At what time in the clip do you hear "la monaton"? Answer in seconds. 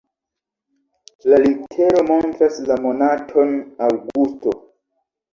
2.69-3.53